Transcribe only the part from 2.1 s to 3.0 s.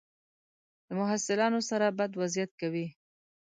وضعیت کوي.